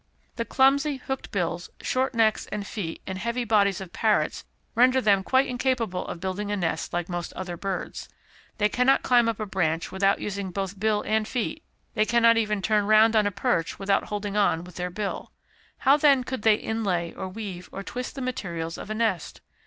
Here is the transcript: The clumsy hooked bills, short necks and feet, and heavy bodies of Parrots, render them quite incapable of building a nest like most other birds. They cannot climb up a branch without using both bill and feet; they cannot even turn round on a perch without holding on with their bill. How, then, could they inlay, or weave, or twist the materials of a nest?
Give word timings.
The 0.35 0.45
clumsy 0.45 0.95
hooked 0.95 1.29
bills, 1.29 1.69
short 1.79 2.15
necks 2.15 2.47
and 2.47 2.65
feet, 2.65 3.03
and 3.05 3.19
heavy 3.19 3.43
bodies 3.43 3.79
of 3.79 3.93
Parrots, 3.93 4.43
render 4.73 4.99
them 4.99 5.21
quite 5.21 5.45
incapable 5.45 6.07
of 6.07 6.19
building 6.19 6.51
a 6.51 6.57
nest 6.57 6.91
like 6.91 7.07
most 7.07 7.31
other 7.33 7.55
birds. 7.55 8.09
They 8.57 8.67
cannot 8.67 9.03
climb 9.03 9.29
up 9.29 9.39
a 9.39 9.45
branch 9.45 9.91
without 9.91 10.19
using 10.19 10.49
both 10.49 10.79
bill 10.79 11.03
and 11.05 11.27
feet; 11.27 11.63
they 11.93 12.07
cannot 12.07 12.37
even 12.37 12.63
turn 12.63 12.87
round 12.87 13.15
on 13.15 13.27
a 13.27 13.31
perch 13.31 13.77
without 13.77 14.05
holding 14.05 14.35
on 14.35 14.63
with 14.63 14.77
their 14.77 14.89
bill. 14.89 15.31
How, 15.77 15.97
then, 15.97 16.23
could 16.23 16.41
they 16.41 16.55
inlay, 16.55 17.13
or 17.13 17.29
weave, 17.29 17.69
or 17.71 17.83
twist 17.83 18.15
the 18.15 18.21
materials 18.21 18.79
of 18.79 18.89
a 18.89 18.95
nest? 18.95 19.39